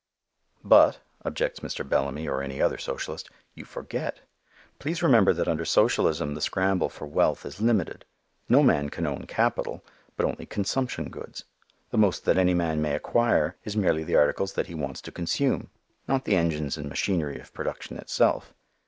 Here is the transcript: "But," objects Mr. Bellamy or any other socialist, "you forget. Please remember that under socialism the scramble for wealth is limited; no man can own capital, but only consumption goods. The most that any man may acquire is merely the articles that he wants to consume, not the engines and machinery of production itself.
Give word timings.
"But," 0.63 0.99
objects 1.23 1.59
Mr. 1.59 1.87
Bellamy 1.87 2.27
or 2.27 2.41
any 2.41 2.59
other 2.59 2.79
socialist, 2.79 3.29
"you 3.53 3.65
forget. 3.65 4.21
Please 4.79 5.03
remember 5.03 5.31
that 5.31 5.47
under 5.47 5.63
socialism 5.63 6.33
the 6.33 6.41
scramble 6.41 6.89
for 6.89 7.05
wealth 7.05 7.45
is 7.45 7.61
limited; 7.61 8.05
no 8.49 8.63
man 8.63 8.89
can 8.89 9.05
own 9.05 9.27
capital, 9.27 9.85
but 10.17 10.25
only 10.25 10.47
consumption 10.47 11.11
goods. 11.11 11.43
The 11.91 11.99
most 11.99 12.25
that 12.25 12.39
any 12.39 12.55
man 12.55 12.81
may 12.81 12.95
acquire 12.95 13.57
is 13.63 13.77
merely 13.77 14.03
the 14.03 14.15
articles 14.15 14.53
that 14.53 14.65
he 14.65 14.73
wants 14.73 15.01
to 15.01 15.11
consume, 15.11 15.69
not 16.07 16.25
the 16.25 16.35
engines 16.35 16.77
and 16.77 16.89
machinery 16.89 17.39
of 17.39 17.53
production 17.53 17.97
itself. 17.97 18.55